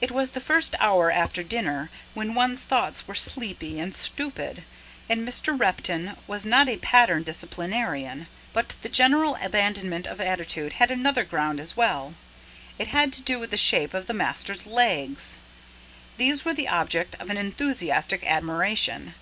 It 0.00 0.12
was 0.12 0.30
the 0.30 0.40
first 0.40 0.76
hour 0.78 1.10
after 1.10 1.42
dinner, 1.42 1.90
when 2.14 2.34
one's 2.36 2.62
thoughts 2.62 3.08
were 3.08 3.16
sleepy 3.16 3.80
and 3.80 3.96
stupid, 3.96 4.62
and 5.08 5.26
Mr. 5.26 5.58
Repton 5.58 6.16
was 6.28 6.46
not 6.46 6.68
a 6.68 6.76
pattern 6.76 7.24
disciplinarian; 7.24 8.28
but 8.52 8.76
the 8.82 8.88
general 8.88 9.36
abandonment 9.42 10.06
of 10.06 10.20
attitude 10.20 10.74
had 10.74 10.92
another 10.92 11.24
ground 11.24 11.58
as 11.58 11.76
well. 11.76 12.14
It 12.78 12.86
had 12.94 13.12
to 13.14 13.22
do 13.22 13.40
with 13.40 13.50
the 13.50 13.56
shape 13.56 13.92
of 13.92 14.06
the 14.06 14.14
master's 14.14 14.68
legs. 14.68 15.40
These 16.16 16.44
were 16.44 16.54
the 16.54 16.68
object 16.68 17.16
of 17.18 17.28
an 17.28 17.36
enthusiastic 17.36 18.22
admiration. 18.22 19.14